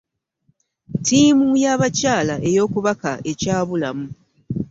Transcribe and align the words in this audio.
Ttiimu 0.97 1.47
yabakyala 1.63 2.35
eyokubaka 2.49 3.11
ekyabulamu. 3.31 4.07